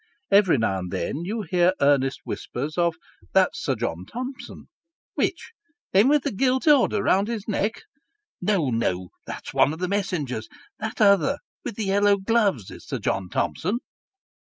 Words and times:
Every 0.31 0.57
now 0.57 0.79
and 0.79 0.89
then 0.91 1.25
you 1.25 1.43
hear 1.43 1.73
earnest 1.79 2.21
whispers 2.23 2.75
of 2.75 2.95
"That's 3.33 3.63
Sir 3.63 3.75
John 3.75 4.03
Thomson." 4.07 4.67
"Which? 5.13 5.51
him 5.93 6.07
with 6.07 6.23
the 6.23 6.31
gilt 6.31 6.67
order 6.67 7.03
round 7.03 7.27
his 7.27 7.47
neck?"" 7.47 7.83
No, 8.41 8.71
no; 8.71 9.09
that's 9.27 9.53
one 9.53 9.73
of 9.73 9.77
the 9.79 9.87
messengers 9.87 10.49
that 10.79 11.01
other 11.01 11.37
with 11.63 11.75
the 11.75 11.85
yellow 11.85 12.17
gloves, 12.17 12.71
is 12.71 12.87
Sir 12.87 12.97
John 12.97 13.29
Thomson." 13.29 13.77